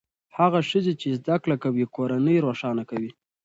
[0.37, 3.11] هغه ښځې چې زده کړې کوي کورنۍ روښانه کوي.